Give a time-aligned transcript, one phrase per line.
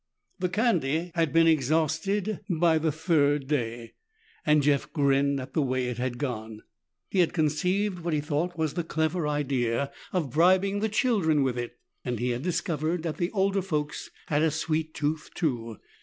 [0.39, 3.93] The candy had been exhausted by the third day,
[4.43, 6.63] and Jeff grinned at the way it had gone.
[7.11, 11.55] He had conceived what he thought was the clever idea of bribing the children with
[11.59, 15.77] it, and he had discovered that the older folks had a sweet tooth, too.